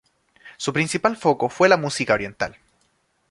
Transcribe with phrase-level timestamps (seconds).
[0.57, 2.57] Su principal foco fue la música oriental.